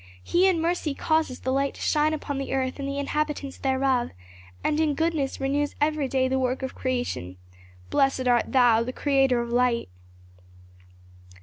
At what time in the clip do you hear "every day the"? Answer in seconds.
5.79-6.39